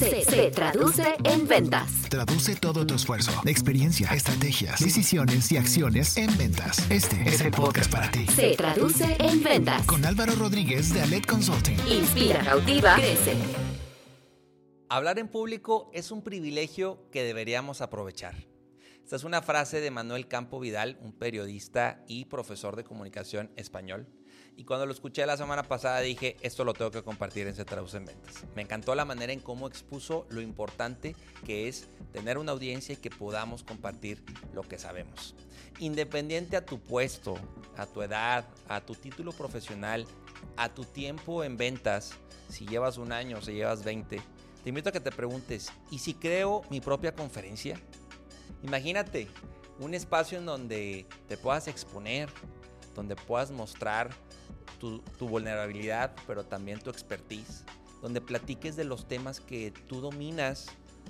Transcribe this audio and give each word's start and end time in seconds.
Se, 0.00 0.24
se 0.24 0.50
traduce 0.50 1.14
en 1.24 1.46
ventas. 1.46 2.08
Traduce 2.08 2.56
todo 2.56 2.86
tu 2.86 2.94
esfuerzo, 2.94 3.32
experiencia, 3.44 4.08
estrategias, 4.14 4.80
decisiones 4.80 5.52
y 5.52 5.58
acciones 5.58 6.16
en 6.16 6.34
ventas. 6.38 6.90
Este 6.90 7.16
es 7.26 7.42
el 7.42 7.50
podcast 7.50 7.92
para 7.92 8.10
ti. 8.10 8.26
Se 8.28 8.56
traduce 8.56 9.14
en 9.18 9.42
ventas. 9.42 9.84
Con 9.84 10.06
Álvaro 10.06 10.34
Rodríguez 10.36 10.94
de 10.94 11.02
Alet 11.02 11.26
Consulting. 11.26 11.76
Inspira, 11.86 12.42
cautiva, 12.42 12.94
crece. 12.94 13.34
Hablar 14.88 15.18
en 15.18 15.28
público 15.28 15.90
es 15.92 16.10
un 16.10 16.22
privilegio 16.22 17.06
que 17.12 17.22
deberíamos 17.22 17.82
aprovechar. 17.82 18.46
Esta 19.04 19.16
es 19.16 19.24
una 19.24 19.42
frase 19.42 19.82
de 19.82 19.90
Manuel 19.90 20.28
Campo 20.28 20.60
Vidal, 20.60 20.98
un 21.02 21.12
periodista 21.12 22.02
y 22.08 22.24
profesor 22.24 22.74
de 22.74 22.84
comunicación 22.84 23.50
español. 23.56 24.08
Y 24.56 24.64
cuando 24.64 24.84
lo 24.86 24.92
escuché 24.92 25.24
la 25.24 25.36
semana 25.36 25.62
pasada 25.62 26.00
dije, 26.00 26.36
esto 26.42 26.64
lo 26.64 26.74
tengo 26.74 26.90
que 26.90 27.02
compartir 27.02 27.46
en 27.46 27.54
Se 27.54 27.64
Traduce 27.64 27.96
en 27.96 28.04
Ventas. 28.04 28.44
Me 28.54 28.62
encantó 28.62 28.94
la 28.94 29.04
manera 29.04 29.32
en 29.32 29.40
cómo 29.40 29.66
expuso 29.66 30.26
lo 30.28 30.40
importante 30.40 31.16
que 31.46 31.68
es 31.68 31.88
tener 32.12 32.36
una 32.36 32.52
audiencia 32.52 32.92
y 32.92 32.98
que 32.98 33.10
podamos 33.10 33.64
compartir 33.64 34.22
lo 34.52 34.62
que 34.62 34.78
sabemos. 34.78 35.34
Independiente 35.78 36.56
a 36.56 36.66
tu 36.66 36.78
puesto, 36.78 37.38
a 37.76 37.86
tu 37.86 38.02
edad, 38.02 38.46
a 38.68 38.80
tu 38.82 38.94
título 38.94 39.32
profesional, 39.32 40.06
a 40.56 40.68
tu 40.68 40.84
tiempo 40.84 41.42
en 41.42 41.56
ventas, 41.56 42.12
si 42.50 42.66
llevas 42.66 42.98
un 42.98 43.12
año 43.12 43.38
o 43.38 43.42
si 43.42 43.52
llevas 43.52 43.82
20, 43.82 44.20
te 44.62 44.68
invito 44.68 44.90
a 44.90 44.92
que 44.92 45.00
te 45.00 45.10
preguntes, 45.10 45.72
¿y 45.90 46.00
si 46.00 46.14
creo 46.14 46.62
mi 46.68 46.80
propia 46.80 47.14
conferencia? 47.14 47.80
Imagínate 48.62 49.28
un 49.78 49.94
espacio 49.94 50.38
en 50.38 50.44
donde 50.44 51.06
te 51.28 51.38
puedas 51.38 51.66
exponer, 51.66 52.28
donde 52.94 53.16
puedas 53.16 53.50
mostrar 53.50 54.10
tu, 54.80 55.28
vulnerabilidad, 55.28 56.12
pero 56.26 56.44
también 56.44 56.80
tu 56.80 56.90
expertise, 56.90 57.64
donde 58.02 58.20
platiques 58.20 58.74
de 58.76 58.84
los 58.84 59.06
temas 59.06 59.40
que 59.40 59.72
tú 59.86 60.00
dominas 60.00 60.66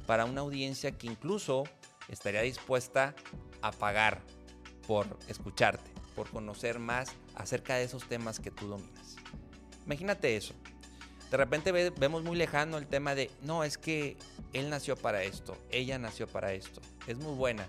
para 0.06 0.24
una 0.24 0.40
audiencia 0.40 0.92
que 0.92 1.06
incluso 1.06 1.64
estaría 2.08 2.42
dispuesta 2.42 3.14
a 3.62 3.70
pagar 3.70 4.20
por 4.86 5.06
escucharte, 5.28 5.90
por 6.16 6.28
conocer 6.28 6.80
más 6.80 7.12
acerca 7.36 7.76
de 7.76 7.84
esos 7.84 8.06
temas 8.08 8.40
que 8.40 8.50
tú 8.50 8.66
dominas. 8.66 9.16
Imagínate 9.86 10.36
eso. 10.36 10.54
De 11.30 11.36
repente 11.36 11.70
vemos 11.70 12.24
muy 12.24 12.36
lejano 12.36 12.76
el 12.76 12.88
tema 12.88 13.14
de, 13.14 13.30
no, 13.42 13.62
es 13.62 13.78
que 13.78 14.16
él 14.52 14.68
nació 14.68 14.96
para 14.96 15.22
esto, 15.22 15.56
ella 15.70 15.96
nació 15.96 16.26
para 16.26 16.52
esto, 16.52 16.80
es 17.06 17.16
muy 17.18 17.36
buena. 17.36 17.68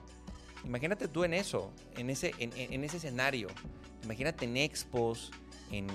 Imagínate 0.66 1.08
tú 1.08 1.23
en 1.23 1.36
eso, 1.36 1.72
en 1.95 2.09
ese, 2.09 2.34
en 2.40 2.84
ese 2.84 2.97
escenario. 2.97 3.50
Imagínate 4.03 4.45
en 4.45 4.58
expos, 4.58 5.31
en 5.72 5.88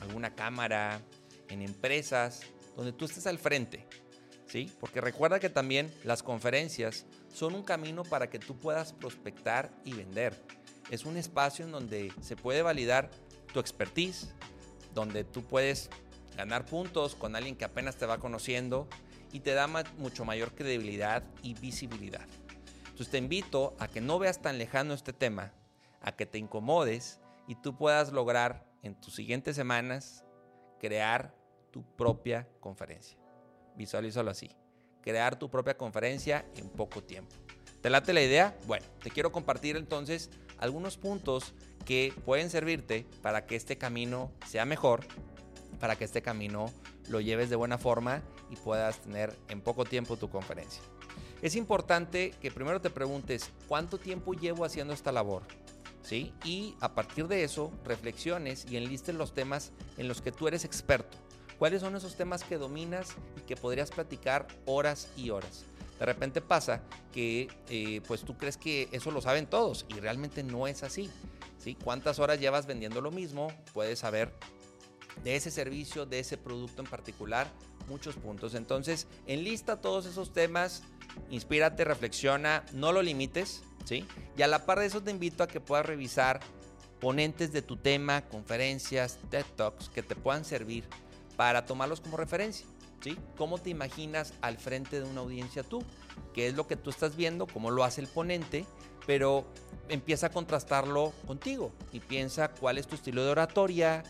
alguna 0.00 0.34
cámara, 0.34 1.00
en 1.48 1.62
empresas, 1.62 2.42
donde 2.76 2.92
tú 2.92 3.04
estés 3.04 3.26
al 3.26 3.38
frente. 3.38 3.86
¿Sí? 4.46 4.70
Porque 4.78 5.00
recuerda 5.00 5.40
que 5.40 5.48
también 5.48 5.92
las 6.04 6.22
conferencias 6.22 7.06
son 7.32 7.54
un 7.54 7.62
camino 7.64 8.04
para 8.04 8.30
que 8.30 8.38
tú 8.38 8.56
puedas 8.56 8.92
prospectar 8.92 9.70
y 9.84 9.94
vender. 9.94 10.40
Es 10.90 11.04
un 11.04 11.16
espacio 11.16 11.64
en 11.64 11.72
donde 11.72 12.12
se 12.20 12.36
puede 12.36 12.62
validar 12.62 13.10
tu 13.52 13.58
expertise, 13.58 14.32
donde 14.94 15.24
tú 15.24 15.42
puedes 15.42 15.90
ganar 16.36 16.66
puntos 16.66 17.14
con 17.14 17.36
alguien 17.36 17.56
que 17.56 17.64
apenas 17.64 17.96
te 17.96 18.06
va 18.06 18.18
conociendo 18.18 18.86
y 19.32 19.40
te 19.40 19.54
da 19.54 19.66
mucho 19.98 20.24
mayor 20.24 20.54
credibilidad 20.54 21.24
y 21.42 21.54
visibilidad. 21.54 22.26
Entonces 22.84 23.10
te 23.10 23.18
invito 23.18 23.74
a 23.80 23.88
que 23.88 24.00
no 24.00 24.18
veas 24.20 24.40
tan 24.40 24.58
lejano 24.58 24.94
este 24.94 25.12
tema, 25.12 25.52
a 26.00 26.12
que 26.12 26.26
te 26.26 26.38
incomodes 26.38 27.18
y 27.48 27.56
tú 27.56 27.76
puedas 27.76 28.12
lograr 28.12 28.64
en 28.84 28.94
tus 28.94 29.14
siguientes 29.14 29.56
semanas 29.56 30.24
crear 30.78 31.34
tu 31.72 31.82
propia 31.96 32.46
conferencia. 32.60 33.18
Visualízalo 33.76 34.30
así. 34.30 34.50
Crear 35.02 35.38
tu 35.38 35.50
propia 35.50 35.76
conferencia 35.76 36.46
en 36.56 36.68
poco 36.68 37.02
tiempo. 37.02 37.34
¿Te 37.80 37.90
late 37.90 38.12
la 38.12 38.22
idea? 38.22 38.56
Bueno, 38.66 38.86
te 39.02 39.10
quiero 39.10 39.32
compartir 39.32 39.76
entonces 39.76 40.30
algunos 40.58 40.96
puntos 40.96 41.54
que 41.84 42.14
pueden 42.24 42.48
servirte 42.48 43.06
para 43.20 43.46
que 43.46 43.56
este 43.56 43.76
camino 43.76 44.30
sea 44.46 44.64
mejor, 44.64 45.04
para 45.80 45.96
que 45.96 46.04
este 46.04 46.22
camino 46.22 46.66
lo 47.08 47.20
lleves 47.20 47.50
de 47.50 47.56
buena 47.56 47.76
forma 47.76 48.22
y 48.50 48.56
puedas 48.56 49.00
tener 49.00 49.36
en 49.48 49.60
poco 49.60 49.84
tiempo 49.84 50.16
tu 50.16 50.30
conferencia. 50.30 50.82
Es 51.42 51.56
importante 51.56 52.32
que 52.40 52.50
primero 52.50 52.80
te 52.80 52.88
preguntes, 52.88 53.50
¿cuánto 53.68 53.98
tiempo 53.98 54.32
llevo 54.32 54.64
haciendo 54.64 54.94
esta 54.94 55.12
labor? 55.12 55.42
¿Sí? 56.04 56.32
Y 56.44 56.76
a 56.80 56.94
partir 56.94 57.26
de 57.26 57.42
eso, 57.42 57.72
reflexiones 57.84 58.66
y 58.70 58.76
enlistes 58.76 59.14
los 59.14 59.34
temas 59.34 59.72
en 59.98 60.06
los 60.06 60.22
que 60.22 60.30
tú 60.30 60.46
eres 60.46 60.64
experto. 60.64 61.18
¿Cuáles 61.58 61.80
son 61.80 61.96
esos 61.96 62.16
temas 62.16 62.44
que 62.44 62.58
dominas 62.58 63.16
y 63.36 63.40
que 63.40 63.56
podrías 63.56 63.90
platicar 63.90 64.46
horas 64.66 65.08
y 65.16 65.30
horas? 65.30 65.64
De 65.98 66.06
repente 66.06 66.40
pasa 66.40 66.82
que 67.12 67.48
eh, 67.68 68.00
pues 68.06 68.22
tú 68.22 68.36
crees 68.36 68.56
que 68.56 68.88
eso 68.92 69.10
lo 69.10 69.20
saben 69.20 69.46
todos 69.46 69.86
y 69.88 69.94
realmente 69.94 70.42
no 70.42 70.66
es 70.66 70.82
así. 70.82 71.08
¿sí? 71.58 71.76
¿Cuántas 71.82 72.18
horas 72.18 72.40
llevas 72.40 72.66
vendiendo 72.66 73.00
lo 73.00 73.10
mismo? 73.10 73.52
Puedes 73.72 74.00
saber 74.00 74.32
de 75.22 75.36
ese 75.36 75.50
servicio, 75.50 76.06
de 76.06 76.18
ese 76.18 76.36
producto 76.36 76.82
en 76.82 76.88
particular, 76.88 77.46
muchos 77.88 78.16
puntos. 78.16 78.54
Entonces, 78.54 79.06
enlista 79.26 79.80
todos 79.80 80.06
esos 80.06 80.32
temas, 80.32 80.82
inspírate, 81.30 81.84
reflexiona, 81.84 82.64
no 82.72 82.92
lo 82.92 83.00
limites, 83.00 83.62
Y 83.90 84.42
a 84.42 84.46
la 84.46 84.64
par 84.64 84.80
de 84.80 84.86
eso 84.86 85.02
te 85.02 85.10
invito 85.10 85.42
a 85.42 85.48
que 85.48 85.60
puedas 85.60 85.84
revisar 85.86 86.40
ponentes 87.00 87.52
de 87.52 87.62
tu 87.62 87.76
tema, 87.76 88.22
conferencias, 88.28 89.18
TED 89.30 89.44
Talks 89.56 89.88
que 89.88 90.02
te 90.02 90.16
puedan 90.16 90.44
servir 90.44 90.84
para 91.36 91.66
tomarlos 91.66 92.00
como 92.00 92.16
referencia, 92.16 92.66
¿sí? 93.02 93.18
¿Cómo 93.36 93.58
te 93.58 93.70
imaginas 93.70 94.32
al 94.40 94.56
frente 94.56 95.00
de 95.00 95.06
una 95.06 95.20
audiencia 95.20 95.62
tú? 95.62 95.82
¿Qué 96.32 96.46
es 96.46 96.54
lo 96.54 96.66
que 96.66 96.76
tú 96.76 96.90
estás 96.90 97.16
viendo? 97.16 97.46
¿Cómo 97.46 97.70
lo 97.70 97.84
hace 97.84 98.00
el 98.00 98.06
ponente? 98.06 98.64
Pero 99.06 99.44
empieza 99.88 100.28
a 100.28 100.30
contrastarlo 100.30 101.12
contigo 101.26 101.72
y 101.92 102.00
piensa 102.00 102.48
cuál 102.48 102.78
es 102.78 102.86
tu 102.86 102.94
estilo 102.94 103.22
de 103.22 103.30
oratoria, 103.30 104.02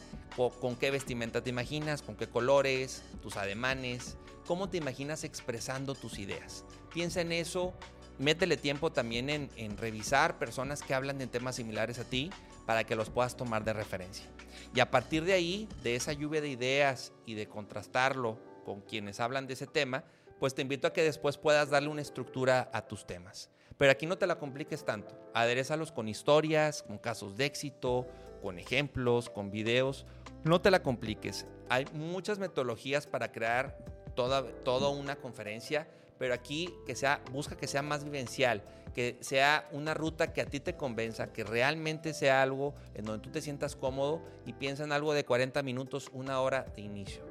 con 0.60 0.76
qué 0.76 0.90
vestimenta 0.90 1.42
te 1.42 1.50
imaginas, 1.50 2.02
con 2.02 2.16
qué 2.16 2.28
colores, 2.28 3.02
tus 3.22 3.36
ademanes, 3.36 4.16
cómo 4.46 4.68
te 4.68 4.76
imaginas 4.76 5.24
expresando 5.24 5.94
tus 5.94 6.18
ideas. 6.18 6.64
Piensa 6.92 7.22
en 7.22 7.32
eso, 7.32 7.72
métele 8.18 8.56
tiempo 8.56 8.92
también 8.92 9.28
en, 9.30 9.76
revisar 9.76 10.38
personas 10.38 10.82
que 10.82 10.94
hablan 10.94 11.18
de 11.18 11.26
temas 11.26 11.56
similares 11.56 11.98
a 11.98 12.04
ti 12.04 12.30
para 12.66 12.84
que 12.84 12.96
los 12.96 13.10
puedas 13.10 13.36
tomar 13.36 13.64
de 13.64 13.72
referencia. 13.72 14.26
Y 14.74 14.80
a 14.80 14.90
partir 14.90 15.24
de 15.24 15.32
ahí, 15.32 15.68
de 15.82 15.96
esa 15.96 16.12
lluvia 16.12 16.40
de 16.40 16.48
ideas 16.48 17.12
y 17.26 17.34
de 17.34 17.48
contrastarlo 17.48 18.38
con 18.64 18.80
quienes 18.80 19.20
hablan 19.20 19.46
de 19.46 19.54
ese 19.54 19.66
tema, 19.66 20.04
pues 20.38 20.54
te 20.54 20.62
invito 20.62 20.86
a 20.86 20.92
que 20.92 21.02
después 21.02 21.38
puedas 21.38 21.70
darle 21.70 21.88
una 21.88 22.02
estructura 22.02 22.70
a 22.72 22.82
tus 22.82 23.06
temas. 23.06 23.50
Pero 23.76 23.90
aquí 23.90 24.06
no 24.06 24.18
te 24.18 24.26
la 24.26 24.38
compliques 24.38 24.84
tanto. 24.84 25.18
Aderezalos 25.34 25.92
con 25.92 26.08
historias, 26.08 26.82
con 26.82 26.98
casos 26.98 27.36
de 27.36 27.46
éxito, 27.46 28.06
con 28.40 28.58
ejemplos, 28.58 29.28
con 29.28 29.50
videos. 29.50 30.06
No 30.44 30.60
te 30.60 30.70
la 30.70 30.82
compliques. 30.82 31.46
Hay 31.68 31.86
muchas 31.92 32.38
metodologías 32.38 33.06
para 33.06 33.32
crear 33.32 33.76
toda, 34.14 34.46
toda 34.62 34.90
una 34.90 35.16
conferencia 35.16 35.88
pero 36.18 36.34
aquí 36.34 36.72
que 36.86 36.94
sea, 36.94 37.22
busca 37.32 37.56
que 37.56 37.66
sea 37.66 37.82
más 37.82 38.04
vivencial, 38.04 38.62
que 38.94 39.16
sea 39.20 39.68
una 39.72 39.94
ruta 39.94 40.32
que 40.32 40.40
a 40.40 40.46
ti 40.46 40.60
te 40.60 40.76
convenza, 40.76 41.32
que 41.32 41.44
realmente 41.44 42.14
sea 42.14 42.42
algo 42.42 42.74
en 42.94 43.04
donde 43.04 43.22
tú 43.22 43.30
te 43.30 43.40
sientas 43.40 43.76
cómodo 43.76 44.22
y 44.46 44.52
piensa 44.52 44.84
en 44.84 44.92
algo 44.92 45.12
de 45.14 45.24
40 45.24 45.62
minutos, 45.62 46.10
una 46.12 46.40
hora 46.40 46.66
de 46.76 46.82
inicio. 46.82 47.22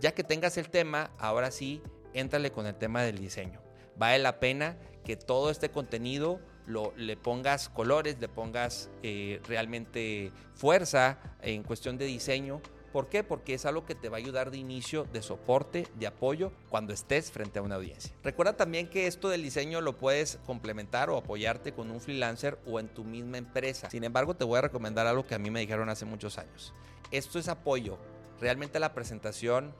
Ya 0.00 0.12
que 0.12 0.24
tengas 0.24 0.56
el 0.58 0.68
tema, 0.68 1.12
ahora 1.18 1.50
sí, 1.50 1.82
éntrale 2.12 2.50
con 2.50 2.66
el 2.66 2.74
tema 2.74 3.02
del 3.02 3.18
diseño. 3.18 3.60
Vale 3.96 4.18
la 4.18 4.40
pena 4.40 4.76
que 5.04 5.16
todo 5.16 5.50
este 5.50 5.70
contenido 5.70 6.40
lo, 6.66 6.92
le 6.96 7.16
pongas 7.16 7.68
colores, 7.68 8.18
le 8.20 8.28
pongas 8.28 8.90
eh, 9.02 9.40
realmente 9.46 10.32
fuerza 10.54 11.18
en 11.40 11.62
cuestión 11.62 11.98
de 11.98 12.06
diseño 12.06 12.60
¿Por 12.92 13.08
qué? 13.08 13.24
Porque 13.24 13.54
es 13.54 13.64
algo 13.64 13.86
que 13.86 13.94
te 13.94 14.08
va 14.08 14.18
a 14.18 14.20
ayudar 14.20 14.50
de 14.50 14.58
inicio, 14.58 15.06
de 15.12 15.22
soporte, 15.22 15.86
de 15.94 16.06
apoyo 16.06 16.52
cuando 16.68 16.92
estés 16.92 17.30
frente 17.30 17.58
a 17.58 17.62
una 17.62 17.76
audiencia. 17.76 18.12
Recuerda 18.22 18.54
también 18.54 18.88
que 18.88 19.06
esto 19.06 19.30
del 19.30 19.42
diseño 19.42 19.80
lo 19.80 19.96
puedes 19.96 20.38
complementar 20.44 21.08
o 21.08 21.16
apoyarte 21.16 21.72
con 21.72 21.90
un 21.90 22.00
freelancer 22.00 22.58
o 22.66 22.78
en 22.78 22.88
tu 22.88 23.04
misma 23.04 23.38
empresa. 23.38 23.88
Sin 23.90 24.04
embargo, 24.04 24.34
te 24.34 24.44
voy 24.44 24.58
a 24.58 24.62
recomendar 24.62 25.06
algo 25.06 25.26
que 25.26 25.34
a 25.34 25.38
mí 25.38 25.50
me 25.50 25.60
dijeron 25.60 25.88
hace 25.88 26.04
muchos 26.04 26.36
años. 26.36 26.74
Esto 27.10 27.38
es 27.38 27.48
apoyo. 27.48 27.98
Realmente 28.40 28.78
la 28.78 28.92
presentación 28.92 29.74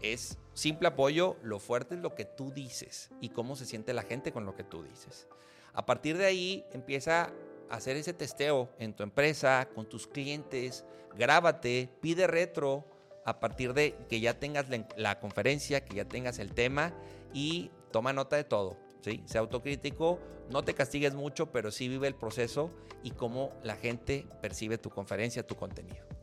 es 0.00 0.38
simple 0.54 0.88
apoyo, 0.88 1.36
lo 1.42 1.60
fuerte 1.60 1.94
es 1.94 2.00
lo 2.00 2.14
que 2.14 2.24
tú 2.24 2.52
dices 2.52 3.10
y 3.20 3.30
cómo 3.30 3.56
se 3.56 3.66
siente 3.66 3.92
la 3.92 4.02
gente 4.02 4.32
con 4.32 4.44
lo 4.44 4.54
que 4.54 4.64
tú 4.64 4.82
dices. 4.82 5.28
A 5.74 5.86
partir 5.86 6.18
de 6.18 6.26
ahí 6.26 6.64
empieza 6.72 7.32
hacer 7.70 7.96
ese 7.96 8.12
testeo 8.12 8.70
en 8.78 8.94
tu 8.94 9.02
empresa, 9.02 9.68
con 9.74 9.88
tus 9.88 10.06
clientes, 10.06 10.84
grábate, 11.16 11.88
pide 12.00 12.26
retro 12.26 12.84
a 13.24 13.40
partir 13.40 13.74
de 13.74 13.94
que 14.08 14.20
ya 14.20 14.38
tengas 14.38 14.66
la, 14.96 15.20
conferencia, 15.20 15.84
que 15.84 15.96
ya 15.96 16.06
tengas 16.06 16.38
el 16.38 16.54
tema 16.54 16.94
y 17.34 17.70
toma 17.90 18.12
nota 18.12 18.36
de 18.36 18.44
todo. 18.44 18.78
¿sí? 19.00 19.22
Sea 19.26 19.42
autocrítico, 19.42 20.18
no 20.50 20.64
te 20.64 20.74
castigues 20.74 21.14
mucho, 21.14 21.52
pero 21.52 21.70
sí 21.70 21.88
vive 21.88 22.08
el 22.08 22.14
proceso 22.14 22.70
y 23.02 23.10
cómo 23.10 23.52
la 23.62 23.76
gente 23.76 24.26
percibe 24.40 24.78
tu 24.78 24.90
conferencia, 24.90 25.46
tu 25.46 25.56
contenido. 25.56 26.17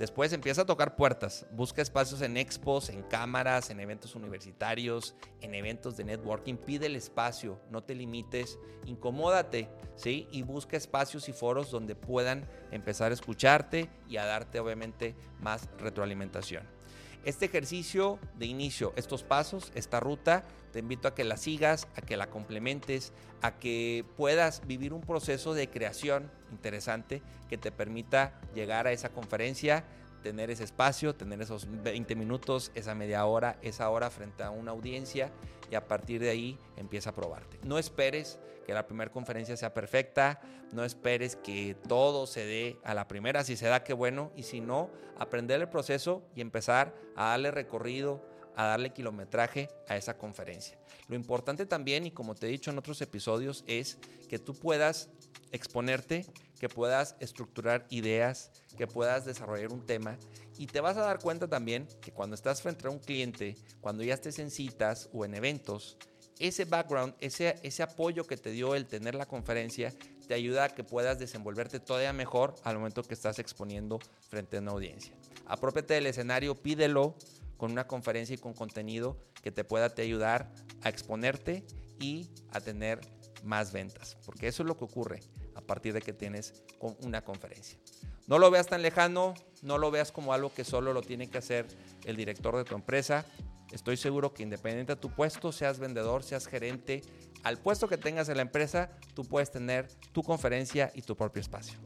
Después 0.00 0.32
empieza 0.32 0.62
a 0.62 0.64
tocar 0.64 0.96
puertas, 0.96 1.44
busca 1.52 1.82
espacios 1.82 2.22
en 2.22 2.38
expos, 2.38 2.88
en 2.88 3.02
cámaras, 3.02 3.68
en 3.68 3.80
eventos 3.80 4.14
universitarios, 4.14 5.14
en 5.42 5.54
eventos 5.54 5.98
de 5.98 6.04
networking, 6.04 6.56
pide 6.56 6.86
el 6.86 6.96
espacio, 6.96 7.60
no 7.70 7.82
te 7.82 7.94
limites, 7.94 8.58
incomódate, 8.86 9.68
¿sí? 9.96 10.26
Y 10.32 10.40
busca 10.40 10.78
espacios 10.78 11.28
y 11.28 11.34
foros 11.34 11.70
donde 11.70 11.96
puedan 11.96 12.48
empezar 12.70 13.10
a 13.10 13.14
escucharte 13.14 13.90
y 14.08 14.16
a 14.16 14.24
darte 14.24 14.58
obviamente 14.58 15.14
más 15.38 15.68
retroalimentación. 15.76 16.79
Este 17.22 17.46
ejercicio 17.46 18.18
de 18.38 18.46
inicio, 18.46 18.94
estos 18.96 19.24
pasos, 19.24 19.72
esta 19.74 20.00
ruta, 20.00 20.42
te 20.72 20.78
invito 20.78 21.06
a 21.06 21.14
que 21.14 21.22
la 21.22 21.36
sigas, 21.36 21.86
a 21.94 22.00
que 22.00 22.16
la 22.16 22.30
complementes, 22.30 23.12
a 23.42 23.58
que 23.58 24.06
puedas 24.16 24.66
vivir 24.66 24.94
un 24.94 25.02
proceso 25.02 25.52
de 25.52 25.68
creación 25.68 26.30
interesante 26.50 27.20
que 27.50 27.58
te 27.58 27.72
permita 27.72 28.40
llegar 28.54 28.86
a 28.86 28.92
esa 28.92 29.10
conferencia, 29.10 29.84
tener 30.22 30.50
ese 30.50 30.64
espacio, 30.64 31.14
tener 31.14 31.40
esos 31.40 31.66
20 31.82 32.14
minutos, 32.16 32.70
esa 32.74 32.94
media 32.94 33.24
hora, 33.26 33.58
esa 33.62 33.88
hora 33.90 34.10
frente 34.10 34.42
a 34.42 34.50
una 34.50 34.70
audiencia 34.72 35.30
y 35.70 35.74
a 35.74 35.86
partir 35.86 36.20
de 36.20 36.30
ahí 36.30 36.58
empieza 36.76 37.10
a 37.10 37.14
probarte. 37.14 37.58
No 37.62 37.78
esperes 37.78 38.38
que 38.66 38.74
la 38.74 38.86
primera 38.86 39.10
conferencia 39.10 39.56
sea 39.56 39.74
perfecta, 39.74 40.40
no 40.72 40.84
esperes 40.84 41.36
que 41.36 41.76
todo 41.88 42.26
se 42.26 42.44
dé 42.44 42.78
a 42.84 42.94
la 42.94 43.08
primera, 43.08 43.44
si 43.44 43.56
se 43.56 43.66
da, 43.66 43.82
qué 43.82 43.92
bueno, 43.92 44.30
y 44.36 44.44
si 44.44 44.60
no, 44.60 44.90
aprender 45.18 45.60
el 45.60 45.68
proceso 45.68 46.22
y 46.34 46.40
empezar 46.40 46.94
a 47.16 47.30
darle 47.30 47.50
recorrido, 47.50 48.22
a 48.56 48.64
darle 48.64 48.92
kilometraje 48.92 49.68
a 49.88 49.96
esa 49.96 50.16
conferencia. 50.16 50.78
Lo 51.08 51.16
importante 51.16 51.66
también, 51.66 52.06
y 52.06 52.10
como 52.10 52.34
te 52.34 52.46
he 52.46 52.50
dicho 52.50 52.70
en 52.70 52.78
otros 52.78 53.00
episodios, 53.02 53.64
es 53.66 53.98
que 54.28 54.38
tú 54.38 54.54
puedas 54.54 55.08
exponerte, 55.52 56.26
que 56.58 56.68
puedas 56.68 57.16
estructurar 57.20 57.86
ideas, 57.90 58.50
que 58.76 58.86
puedas 58.86 59.24
desarrollar 59.24 59.72
un 59.72 59.84
tema 59.84 60.18
y 60.58 60.66
te 60.66 60.80
vas 60.80 60.96
a 60.96 61.02
dar 61.02 61.18
cuenta 61.18 61.48
también 61.48 61.88
que 62.00 62.12
cuando 62.12 62.34
estás 62.34 62.60
frente 62.60 62.86
a 62.86 62.90
un 62.90 62.98
cliente, 62.98 63.56
cuando 63.80 64.02
ya 64.02 64.14
estés 64.14 64.38
en 64.38 64.50
citas 64.50 65.08
o 65.12 65.24
en 65.24 65.34
eventos, 65.34 65.96
ese 66.38 66.64
background, 66.64 67.14
ese, 67.20 67.56
ese 67.62 67.82
apoyo 67.82 68.26
que 68.26 68.36
te 68.36 68.50
dio 68.50 68.74
el 68.74 68.86
tener 68.86 69.14
la 69.14 69.26
conferencia, 69.26 69.92
te 70.26 70.34
ayuda 70.34 70.64
a 70.64 70.68
que 70.68 70.84
puedas 70.84 71.18
desenvolverte 71.18 71.80
todavía 71.80 72.12
mejor 72.12 72.54
al 72.62 72.76
momento 72.76 73.02
que 73.02 73.14
estás 73.14 73.38
exponiendo 73.38 73.98
frente 74.28 74.56
a 74.56 74.60
una 74.60 74.72
audiencia. 74.72 75.12
Apropiate 75.46 75.94
del 75.94 76.06
escenario, 76.06 76.54
pídelo 76.54 77.16
con 77.60 77.72
una 77.72 77.86
conferencia 77.86 78.34
y 78.34 78.38
con 78.38 78.54
contenido 78.54 79.18
que 79.42 79.52
te 79.52 79.64
pueda 79.64 79.90
te 79.90 80.00
ayudar 80.00 80.50
a 80.80 80.88
exponerte 80.88 81.62
y 82.00 82.30
a 82.52 82.60
tener 82.62 83.00
más 83.44 83.70
ventas, 83.70 84.16
porque 84.24 84.48
eso 84.48 84.62
es 84.62 84.66
lo 84.66 84.78
que 84.78 84.84
ocurre 84.84 85.20
a 85.54 85.60
partir 85.60 85.92
de 85.92 86.00
que 86.00 86.14
tienes 86.14 86.64
una 87.02 87.22
conferencia. 87.22 87.78
No 88.26 88.38
lo 88.38 88.50
veas 88.50 88.66
tan 88.66 88.80
lejano, 88.80 89.34
no 89.60 89.76
lo 89.76 89.90
veas 89.90 90.10
como 90.10 90.32
algo 90.32 90.54
que 90.54 90.64
solo 90.64 90.94
lo 90.94 91.02
tiene 91.02 91.28
que 91.28 91.36
hacer 91.36 91.66
el 92.06 92.16
director 92.16 92.56
de 92.56 92.64
tu 92.64 92.74
empresa. 92.74 93.26
Estoy 93.72 93.98
seguro 93.98 94.32
que 94.32 94.42
independiente 94.42 94.94
de 94.94 95.00
tu 95.00 95.10
puesto, 95.10 95.52
seas 95.52 95.78
vendedor, 95.78 96.22
seas 96.22 96.46
gerente, 96.46 97.02
al 97.42 97.58
puesto 97.58 97.88
que 97.88 97.98
tengas 97.98 98.30
en 98.30 98.36
la 98.36 98.42
empresa, 98.42 98.90
tú 99.12 99.26
puedes 99.26 99.50
tener 99.50 99.86
tu 100.12 100.22
conferencia 100.22 100.90
y 100.94 101.02
tu 101.02 101.14
propio 101.14 101.42
espacio. 101.42 101.78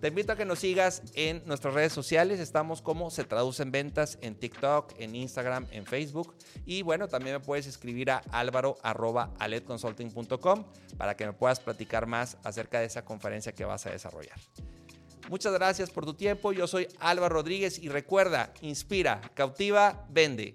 Te 0.00 0.08
invito 0.08 0.32
a 0.32 0.36
que 0.36 0.46
nos 0.46 0.60
sigas 0.60 1.02
en 1.14 1.42
nuestras 1.44 1.74
redes 1.74 1.92
sociales. 1.92 2.40
Estamos 2.40 2.80
como 2.80 3.10
se 3.10 3.24
traduce 3.24 3.62
en 3.62 3.70
ventas 3.70 4.16
en 4.22 4.34
TikTok, 4.34 4.94
en 4.98 5.14
Instagram, 5.14 5.66
en 5.72 5.84
Facebook. 5.84 6.34
Y 6.64 6.80
bueno, 6.80 7.06
también 7.06 7.36
me 7.36 7.40
puedes 7.40 7.66
escribir 7.66 8.10
a 8.10 8.22
álvaro.aledconsulting.com 8.30 10.64
para 10.96 11.18
que 11.18 11.26
me 11.26 11.34
puedas 11.34 11.60
platicar 11.60 12.06
más 12.06 12.38
acerca 12.44 12.80
de 12.80 12.86
esa 12.86 13.04
conferencia 13.04 13.52
que 13.52 13.66
vas 13.66 13.84
a 13.84 13.90
desarrollar. 13.90 14.40
Muchas 15.28 15.52
gracias 15.52 15.90
por 15.90 16.06
tu 16.06 16.14
tiempo. 16.14 16.52
Yo 16.52 16.66
soy 16.66 16.88
Álvaro 16.98 17.34
Rodríguez 17.34 17.78
y 17.78 17.90
recuerda, 17.90 18.54
inspira, 18.62 19.20
cautiva, 19.34 20.06
vende. 20.08 20.54